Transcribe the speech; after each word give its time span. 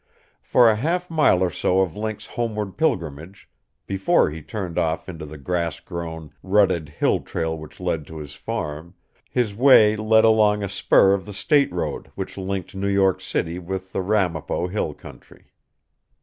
For 0.41 0.67
a 0.67 0.75
half 0.77 1.11
mile 1.11 1.43
or 1.43 1.51
so 1.51 1.81
of 1.81 1.95
Link's 1.95 2.25
homeward 2.25 2.75
pilgrimage 2.75 3.47
before 3.85 4.31
he 4.31 4.41
turned 4.41 4.79
off 4.79 5.07
into 5.07 5.27
the 5.27 5.37
grass 5.37 5.79
grown, 5.79 6.33
rutted 6.41 6.89
hill 6.89 7.19
trail 7.19 7.55
which 7.55 7.79
led 7.79 8.07
to 8.07 8.17
his 8.17 8.33
farm 8.33 8.95
his 9.29 9.53
way 9.55 9.95
led 9.95 10.23
along 10.25 10.63
a 10.63 10.69
spur 10.69 11.13
of 11.13 11.25
the 11.27 11.35
state 11.35 11.71
road 11.71 12.09
which 12.15 12.35
linked 12.35 12.73
New 12.73 12.89
York 12.89 13.21
City 13.21 13.59
with 13.59 13.91
the 13.93 14.01
Ramapo 14.01 14.65
hill 14.65 14.95
country. 14.95 15.51